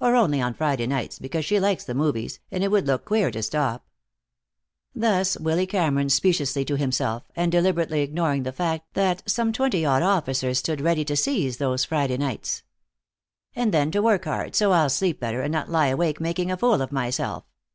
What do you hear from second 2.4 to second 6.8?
and it would look queer to stop." Thus Willy Cameron speciously to